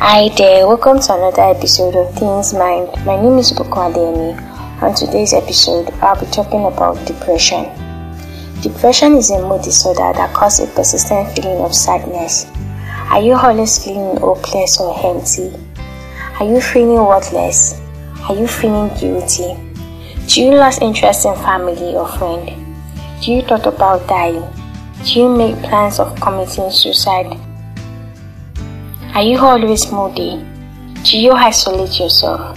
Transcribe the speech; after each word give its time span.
Hi 0.00 0.28
there, 0.36 0.64
welcome 0.64 1.00
to 1.00 1.12
another 1.12 1.42
episode 1.42 1.96
of 1.96 2.14
Things 2.14 2.54
Mind. 2.54 2.86
My 3.04 3.20
name 3.20 3.36
is 3.36 3.50
Bukwa 3.50 3.90
Adeyemi. 3.90 4.30
On 4.80 4.94
today's 4.94 5.34
episode, 5.34 5.90
I'll 6.00 6.14
be 6.14 6.30
talking 6.30 6.66
about 6.66 7.04
depression. 7.04 7.64
Depression 8.62 9.14
is 9.16 9.32
a 9.32 9.42
mood 9.42 9.62
disorder 9.62 10.12
that 10.14 10.32
causes 10.32 10.70
a 10.70 10.72
persistent 10.72 11.34
feeling 11.34 11.58
of 11.64 11.74
sadness. 11.74 12.46
Are 13.10 13.20
you 13.20 13.32
always 13.34 13.82
feeling 13.82 14.16
hopeless 14.18 14.80
or 14.80 14.94
empty? 15.04 15.50
Are 16.38 16.46
you 16.46 16.60
feeling 16.60 17.04
worthless? 17.04 17.74
Are 18.28 18.36
you 18.36 18.46
feeling 18.46 18.94
guilty? 19.00 19.58
Do 20.28 20.40
you 20.40 20.52
lose 20.52 20.78
interest 20.78 21.26
in 21.26 21.34
family 21.34 21.96
or 21.96 22.06
friend? 22.06 22.46
Do 23.20 23.32
you 23.32 23.42
thought 23.42 23.66
about 23.66 24.06
dying? 24.06 24.46
Do 25.04 25.18
you 25.18 25.28
make 25.28 25.60
plans 25.64 25.98
of 25.98 26.14
committing 26.20 26.70
suicide? 26.70 27.36
Are 29.18 29.24
you 29.24 29.38
always 29.38 29.90
moody? 29.90 30.46
Do 31.02 31.18
you 31.18 31.32
isolate 31.32 31.98
yourself? 31.98 32.56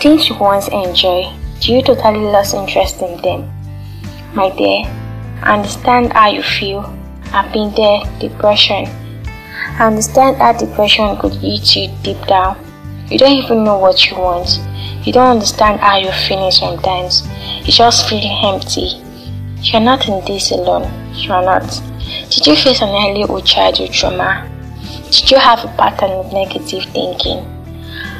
Things 0.00 0.28
you 0.28 0.34
once 0.36 0.66
enjoy, 0.66 1.32
do 1.60 1.72
you 1.74 1.80
totally 1.80 2.26
lose 2.26 2.54
interest 2.54 3.00
in 3.02 3.22
them? 3.22 3.48
My 4.34 4.50
dear, 4.50 4.82
understand 5.44 6.12
how 6.12 6.30
you 6.30 6.42
feel. 6.42 6.92
I've 7.26 7.52
been 7.52 7.72
there, 7.76 8.00
depression. 8.18 8.88
I 9.78 9.86
understand 9.86 10.38
how 10.38 10.54
depression 10.54 11.16
could 11.18 11.38
eat 11.40 11.76
you 11.76 11.94
deep 12.02 12.20
down. 12.26 12.58
You 13.08 13.16
don't 13.16 13.38
even 13.38 13.62
know 13.62 13.78
what 13.78 14.10
you 14.10 14.16
want. 14.16 14.58
You 15.06 15.12
don't 15.12 15.36
understand 15.36 15.78
how 15.78 15.98
you're 15.98 16.12
feeling 16.26 16.50
sometimes. 16.50 17.22
You 17.64 17.72
just 17.72 18.08
feel 18.08 18.26
empty. 18.42 19.00
You're 19.62 19.82
not 19.82 20.08
in 20.08 20.24
this 20.24 20.50
alone. 20.50 20.90
You're 21.14 21.42
not. 21.42 21.62
Did 22.30 22.44
you 22.44 22.56
face 22.56 22.82
an 22.82 22.88
early 22.88 23.22
or 23.22 23.40
childhood 23.40 23.92
trauma? 23.92 24.50
Did 25.10 25.30
you 25.30 25.38
have 25.38 25.64
a 25.64 25.68
pattern 25.78 26.10
of 26.10 26.32
negative 26.32 26.82
thinking? 26.92 27.38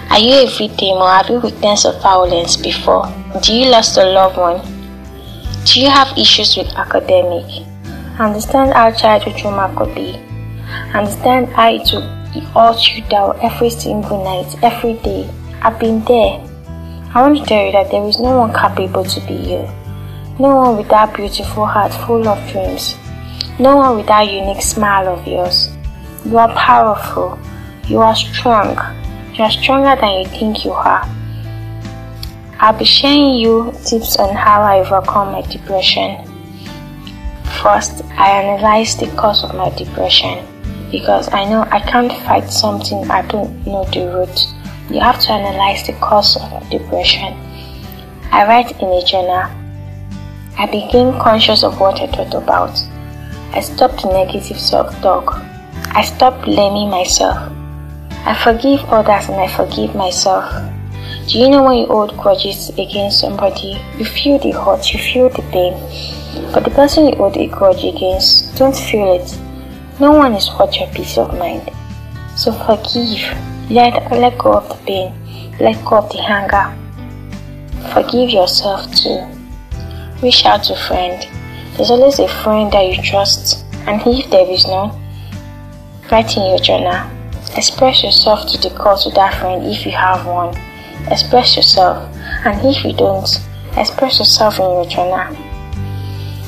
Are 0.08 0.20
you 0.20 0.46
a 0.46 0.50
victim 0.56 0.98
or 0.98 1.10
have 1.10 1.28
you 1.28 1.40
witnessed 1.40 1.86
violence 2.00 2.56
before? 2.56 3.12
Do 3.42 3.52
you 3.52 3.68
lost 3.68 3.98
a 3.98 4.04
loved 4.04 4.36
one? 4.36 4.60
Do 5.64 5.80
you 5.80 5.90
have 5.90 6.16
issues 6.16 6.56
with 6.56 6.68
academic? 6.76 7.66
Understand 8.20 8.72
how 8.72 8.92
childhood 8.92 9.36
trauma 9.36 9.74
could 9.76 9.96
be. 9.96 10.14
Understand 10.94 11.48
how 11.48 11.74
it 11.74 11.90
will 11.92 12.40
hurt 12.54 12.88
you 12.88 13.02
down 13.08 13.36
every 13.42 13.70
single 13.70 14.22
night, 14.22 14.56
every 14.62 14.94
day. 14.94 15.28
I've 15.62 15.80
been 15.80 16.04
there. 16.04 16.40
I 17.14 17.22
want 17.22 17.38
to 17.38 17.44
tell 17.44 17.66
you 17.66 17.72
that 17.72 17.90
there 17.90 18.06
is 18.06 18.20
no 18.20 18.38
one 18.38 18.54
capable 18.54 19.04
to 19.04 19.20
be 19.26 19.34
you. 19.34 19.68
No 20.38 20.54
one 20.54 20.76
with 20.76 20.88
that 20.90 21.16
beautiful 21.16 21.66
heart 21.66 21.92
full 22.06 22.28
of 22.28 22.38
dreams. 22.52 22.94
No 23.58 23.76
one 23.76 23.96
with 23.96 24.06
that 24.06 24.30
unique 24.30 24.62
smile 24.62 25.08
of 25.08 25.26
yours. 25.26 25.75
You 26.26 26.38
are 26.38 26.52
powerful. 26.56 27.38
You 27.86 28.00
are 28.00 28.16
strong. 28.16 28.74
You 29.34 29.44
are 29.44 29.50
stronger 29.50 29.94
than 30.00 30.22
you 30.22 30.26
think 30.26 30.64
you 30.64 30.72
are. 30.72 31.08
I'll 32.58 32.76
be 32.76 32.84
sharing 32.84 33.34
you 33.34 33.72
tips 33.84 34.16
on 34.16 34.34
how 34.34 34.62
I 34.62 34.80
overcome 34.80 35.30
my 35.30 35.42
depression. 35.42 36.26
First, 37.62 38.02
I 38.18 38.42
analyze 38.42 38.96
the 38.96 39.06
cause 39.14 39.44
of 39.44 39.54
my 39.54 39.70
depression 39.76 40.44
because 40.90 41.32
I 41.32 41.44
know 41.44 41.62
I 41.70 41.78
can't 41.78 42.12
fight 42.24 42.50
something 42.50 43.08
I 43.08 43.22
don't 43.22 43.64
know 43.64 43.84
the 43.84 44.08
root. 44.12 44.46
You 44.90 44.98
have 44.98 45.20
to 45.20 45.32
analyze 45.32 45.86
the 45.86 45.92
cause 45.92 46.36
of 46.36 46.70
depression. 46.70 47.34
I 48.32 48.44
write 48.48 48.72
in 48.82 48.88
a 48.88 49.04
journal. 49.04 49.48
I 50.58 50.66
became 50.66 51.20
conscious 51.20 51.62
of 51.62 51.78
what 51.78 52.00
I 52.00 52.08
thought 52.08 52.34
about. 52.34 52.82
I 53.52 53.60
stopped 53.60 54.04
negative 54.04 54.58
self 54.58 54.90
talk. 55.02 55.40
I 55.96 56.02
stop 56.02 56.44
blaming 56.44 56.90
myself. 56.90 57.50
I 58.26 58.34
forgive 58.44 58.84
others 58.92 59.30
and 59.30 59.40
I 59.40 59.48
forgive 59.48 59.94
myself. 59.94 60.44
Do 61.26 61.38
you 61.38 61.48
know 61.48 61.62
when 61.62 61.78
you 61.78 61.86
hold 61.86 62.14
grudges 62.18 62.68
against 62.68 63.20
somebody, 63.20 63.80
you 63.96 64.04
feel 64.04 64.38
the 64.38 64.50
hurt, 64.50 64.92
you 64.92 64.98
feel 65.00 65.30
the 65.30 65.40
pain, 65.50 65.72
but 66.52 66.64
the 66.64 66.70
person 66.70 67.06
you 67.06 67.16
hold 67.16 67.38
a 67.38 67.46
grudge 67.46 67.82
against 67.82 68.58
don't 68.58 68.76
feel 68.76 69.14
it. 69.14 69.38
No 69.98 70.10
one 70.12 70.34
is 70.34 70.50
worth 70.58 70.76
your 70.76 70.88
peace 70.88 71.16
of 71.16 71.32
mind. 71.38 71.70
So 72.36 72.52
forgive. 72.52 73.34
Let, 73.70 74.12
let 74.12 74.36
go 74.36 74.52
of 74.52 74.68
the 74.68 74.76
pain. 74.84 75.56
Let 75.58 75.82
go 75.82 75.96
of 75.96 76.10
the 76.10 76.20
anger. 76.20 76.76
Forgive 77.94 78.28
yourself 78.28 78.94
too. 78.94 79.24
Reach 80.22 80.44
out 80.44 80.62
to 80.64 80.74
a 80.74 80.76
friend. 80.76 81.26
There's 81.74 81.90
always 81.90 82.18
a 82.18 82.28
friend 82.44 82.70
that 82.72 82.84
you 82.84 83.02
trust, 83.02 83.64
and 83.86 84.02
if 84.06 84.28
there 84.30 84.46
is 84.46 84.66
none, 84.66 85.05
Write 86.10 86.36
in 86.36 86.46
your 86.50 86.58
journal. 86.60 87.10
Express 87.56 88.04
yourself 88.04 88.46
to 88.52 88.58
the 88.58 88.70
call 88.76 88.96
to 88.96 89.10
that 89.10 89.34
friend 89.40 89.66
if 89.66 89.84
you 89.84 89.92
have 89.92 90.24
one. 90.24 90.56
Express 91.10 91.56
yourself, 91.56 91.98
and 92.44 92.64
if 92.64 92.84
you 92.84 92.92
don't, 92.92 93.28
express 93.76 94.20
yourself 94.20 94.60
in 94.60 94.66
your 94.66 94.86
journal. 94.86 95.34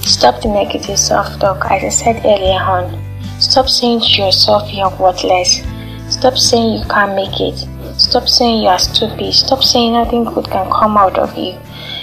Stop 0.03 0.43
the 0.43 0.49
negative 0.49 0.99
self 0.99 1.39
talk, 1.41 1.65
as 1.71 1.83
I 1.83 1.89
said 1.89 2.25
earlier 2.25 2.61
on. 2.61 3.03
Stop 3.41 3.69
saying 3.69 4.01
to 4.01 4.23
yourself 4.23 4.73
you 4.73 4.83
are 4.83 4.97
worthless. 4.97 5.61
Stop 6.09 6.39
saying 6.39 6.79
you 6.79 6.85
can't 6.89 7.17
make 7.17 7.41
it. 7.41 7.59
Stop 7.99 8.29
saying 8.29 8.63
you 8.63 8.69
are 8.69 8.79
stupid. 8.79 9.35
Stop 9.35 9.65
saying 9.65 9.93
nothing 9.93 10.25
good 10.25 10.47
can 10.47 10.71
come 10.71 10.97
out 10.97 11.19
of 11.19 11.37
you. 11.37 11.59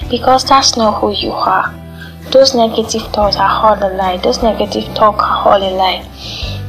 Because 0.09 0.43
that's 0.43 0.75
not 0.75 0.99
who 0.99 1.13
you 1.13 1.31
are. 1.31 1.73
Those 2.31 2.53
negative 2.53 3.03
thoughts 3.13 3.37
are 3.37 3.49
all 3.49 3.81
a 3.81 3.89
lie. 3.95 4.17
Those 4.17 4.43
negative 4.43 4.93
talk 4.93 5.15
are 5.23 5.47
all 5.47 5.63
a 5.63 5.71
lie. 5.71 6.05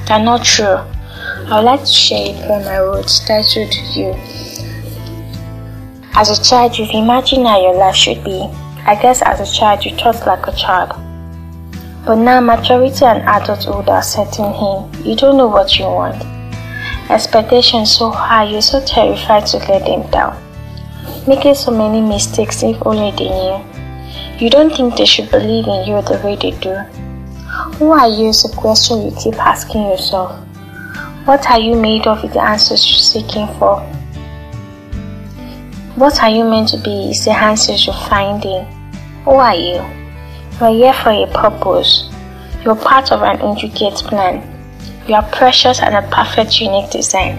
They're 0.07 0.23
not 0.23 0.45
true. 0.45 0.67
I 0.67 1.57
would 1.57 1.65
like 1.65 1.81
to 1.81 1.87
share 1.87 2.31
a 2.31 2.47
poem 2.47 2.69
I 2.69 2.79
wrote 2.79 3.11
titled 3.27 3.75
You. 3.97 4.15
As 6.15 6.31
a 6.31 6.43
child, 6.43 6.79
you've 6.79 6.91
imagined 6.91 7.47
how 7.47 7.61
your 7.61 7.75
life 7.75 7.97
should 7.97 8.23
be. 8.23 8.49
I 8.87 8.97
guess 9.03 9.21
as 9.21 9.41
a 9.41 9.53
child, 9.53 9.85
you 9.85 9.97
thought 9.97 10.25
like 10.25 10.47
a 10.47 10.53
child. 10.53 10.91
But 12.07 12.17
now 12.17 12.41
maturity 12.41 13.05
and 13.05 13.23
adulthood 13.29 13.89
are 13.89 14.03
setting 14.03 14.45
in. 14.45 15.05
You 15.05 15.17
don't 15.17 15.37
know 15.37 15.49
what 15.49 15.77
you 15.77 15.87
want. 15.87 16.23
Expectations 17.11 17.91
so 17.91 18.11
high, 18.11 18.45
you're 18.45 18.63
so 18.63 18.81
terrified 18.85 19.47
to 19.47 19.59
let 19.59 19.85
them 19.87 20.09
down. 20.13 20.41
Making 21.27 21.55
so 21.57 21.73
many 21.73 22.01
mistakes 22.01 22.63
if 22.63 22.81
only 22.87 23.11
they 23.11 23.29
knew. 23.29 24.39
You 24.39 24.51
don't 24.51 24.73
think 24.73 24.97
they 24.97 25.05
should 25.05 25.33
believe 25.33 25.67
in 25.67 25.89
you 25.89 26.01
the 26.03 26.21
way 26.25 26.37
they 26.37 26.53
do. 26.61 27.06
Who 27.79 27.91
are 27.91 28.09
you 28.09 28.31
is 28.31 28.43
a 28.43 28.57
question 28.57 29.03
you 29.03 29.15
keep 29.23 29.35
asking 29.35 29.83
yourself. 29.83 30.33
What 31.27 31.47
are 31.51 31.61
you 31.61 31.79
made 31.79 32.07
of 32.07 32.25
is 32.25 32.33
the 32.33 32.41
answers 32.41 32.89
you're 32.89 32.99
seeking 32.99 33.47
for. 33.59 33.81
What 35.97 36.23
are 36.23 36.31
you 36.31 36.45
meant 36.45 36.71
to 36.71 36.79
be 36.79 37.11
is 37.11 37.27
the 37.27 37.33
answers 37.33 37.85
you're 37.85 37.95
finding. 38.09 38.65
Who 39.25 39.33
are 39.33 39.55
you? 39.55 39.85
You're 40.59 40.71
here 40.71 40.93
for 40.95 41.11
a 41.11 41.27
purpose. 41.27 42.09
You're 42.65 42.77
part 42.77 43.13
of 43.13 43.21
an 43.21 43.43
intricate 43.43 43.97
plan. 43.97 44.41
You 45.07 45.17
are 45.17 45.31
precious 45.31 45.79
and 45.81 45.97
a 45.97 46.09
perfect 46.11 46.59
unique 46.59 46.91
design. 46.91 47.37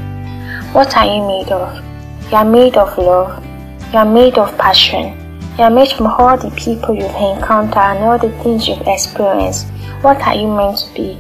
What 0.72 0.96
are 0.96 1.06
you 1.08 1.26
made 1.26 1.52
of? 1.52 1.84
You 2.30 2.38
are 2.38 2.46
made 2.46 2.78
of 2.78 2.96
love. 3.00 3.44
You 3.92 3.98
are 3.98 4.06
made 4.06 4.38
of 4.38 4.56
passion. 4.60 5.27
You 5.58 5.64
are 5.64 5.72
made 5.72 5.92
from 5.92 6.06
all 6.06 6.38
the 6.38 6.52
people 6.52 6.94
you've 6.94 7.16
encountered 7.16 7.78
and 7.78 8.04
all 8.04 8.20
the 8.20 8.30
things 8.44 8.68
you've 8.68 8.86
experienced. 8.86 9.66
What 10.02 10.22
are 10.22 10.36
you 10.36 10.48
meant 10.48 10.78
to 10.78 10.94
be? 10.94 11.18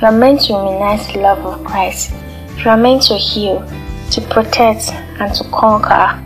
You 0.00 0.06
are 0.06 0.10
meant 0.10 0.40
to 0.46 0.54
immunize 0.54 1.06
the 1.08 1.20
love 1.20 1.44
of 1.44 1.62
Christ. 1.66 2.14
You 2.56 2.70
are 2.70 2.78
meant 2.78 3.02
to 3.08 3.18
heal, 3.18 3.60
to 4.12 4.20
protect, 4.22 4.88
and 5.20 5.34
to 5.34 5.44
conquer. 5.50 6.18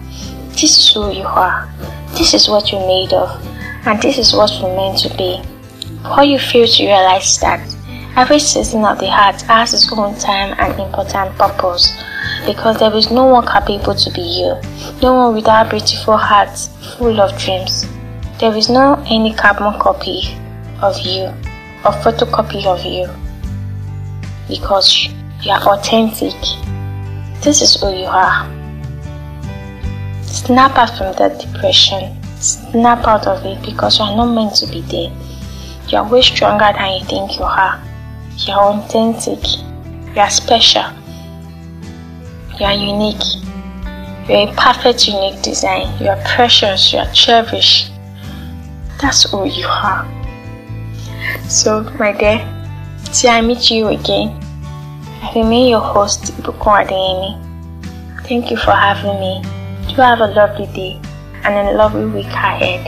This 0.50 0.78
is 0.78 0.94
who 0.94 1.10
you 1.12 1.24
are. 1.24 1.68
This 2.16 2.32
is 2.32 2.48
what 2.48 2.70
you're 2.70 2.86
made 2.86 3.12
of. 3.12 3.28
And 3.84 4.00
this 4.00 4.18
is 4.18 4.32
what 4.32 4.52
you're 4.60 4.76
meant 4.76 4.98
to 5.00 5.08
be. 5.16 5.42
Before 6.04 6.22
you 6.22 6.38
fail 6.38 6.68
to 6.68 6.86
realize 6.86 7.40
that 7.40 7.58
every 8.18 8.40
season 8.40 8.84
of 8.84 8.98
the 8.98 9.08
heart 9.08 9.40
has 9.42 9.72
its 9.72 9.92
own 9.92 10.12
time 10.18 10.52
and 10.58 10.80
important 10.80 11.30
purpose. 11.38 11.96
Because 12.44 12.76
there 12.80 12.92
is 12.96 13.12
no 13.12 13.26
one 13.26 13.46
capable 13.46 13.94
to 13.94 14.10
be 14.10 14.22
you. 14.22 14.54
No 15.00 15.14
one 15.14 15.34
without 15.36 15.70
beautiful 15.70 16.16
heart 16.16 16.50
full 16.96 17.20
of 17.20 17.38
dreams. 17.38 17.86
There 18.40 18.56
is 18.56 18.68
no 18.68 19.00
any 19.08 19.32
carbon 19.34 19.78
copy 19.78 20.36
of 20.82 20.98
you 20.98 21.26
or 21.84 21.92
photocopy 22.02 22.66
of 22.66 22.84
you. 22.84 23.06
Because 24.48 25.08
you 25.42 25.52
are 25.52 25.78
authentic. 25.78 26.34
This 27.40 27.62
is 27.62 27.80
who 27.80 27.94
you 27.94 28.06
are. 28.06 28.50
Snap 30.24 30.76
out 30.76 30.98
from 30.98 31.14
that 31.18 31.38
depression. 31.38 32.20
Snap 32.40 33.06
out 33.06 33.28
of 33.28 33.46
it 33.46 33.64
because 33.64 34.00
you 34.00 34.06
are 34.06 34.16
not 34.16 34.34
meant 34.34 34.56
to 34.56 34.66
be 34.66 34.80
there. 34.80 35.16
You 35.86 35.98
are 35.98 36.10
way 36.10 36.22
stronger 36.22 36.72
than 36.76 36.98
you 36.98 37.04
think 37.04 37.38
you 37.38 37.44
are. 37.44 37.87
You 38.46 38.54
are 38.54 38.74
authentic. 38.78 39.44
You 40.14 40.20
are 40.20 40.30
special. 40.30 40.84
You 42.56 42.66
are 42.66 42.72
unique. 42.72 43.24
You 44.28 44.34
are 44.36 44.48
a 44.48 44.54
perfect, 44.54 45.08
unique 45.08 45.42
design. 45.42 45.86
You 46.00 46.10
are 46.10 46.22
precious. 46.24 46.92
You 46.92 47.00
are 47.00 47.12
cherished. 47.12 47.90
That's 49.02 49.28
who 49.28 49.44
you 49.44 49.66
are. 49.66 50.06
So, 51.48 51.82
my 51.98 52.12
dear, 52.12 52.38
till 53.12 53.30
I 53.30 53.40
meet 53.40 53.70
you 53.72 53.88
again, 53.88 54.28
I 55.20 55.32
remain 55.34 55.70
your 55.70 55.80
host, 55.80 56.32
Bukwa 56.42 56.86
Adeyemi. 56.86 57.42
Thank 58.28 58.52
you 58.52 58.56
for 58.56 58.70
having 58.70 59.18
me. 59.18 59.42
Do 59.88 59.96
have 59.96 60.20
a 60.20 60.28
lovely 60.28 60.66
day 60.66 61.00
and 61.42 61.68
a 61.68 61.72
lovely 61.72 62.06
week 62.06 62.26
ahead. 62.26 62.86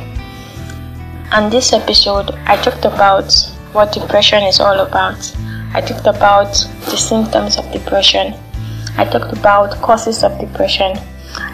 On 1.32 1.50
this 1.50 1.72
episode, 1.72 2.30
I 2.46 2.56
talked 2.56 2.84
about 2.84 3.32
what 3.72 3.92
depression 3.92 4.42
is 4.44 4.60
all 4.60 4.80
about. 4.80 5.18
I 5.72 5.80
talked 5.80 6.06
about 6.06 6.52
the 6.90 6.96
symptoms 6.96 7.56
of 7.56 7.70
depression. 7.72 8.34
I 8.96 9.04
talked 9.04 9.32
about 9.32 9.80
causes 9.82 10.24
of 10.24 10.38
depression. 10.38 10.96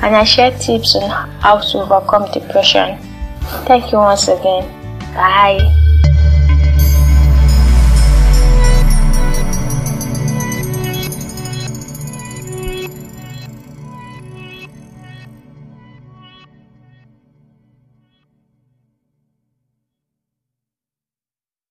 And 0.02 0.16
I 0.16 0.24
shared 0.24 0.58
tips 0.60 0.96
on 0.96 1.10
how 1.40 1.58
to 1.58 1.78
overcome 1.78 2.30
depression. 2.32 2.98
Thank 3.66 3.92
you 3.92 3.98
once 3.98 4.28
again. 4.28 4.64
Bye. 5.14 5.60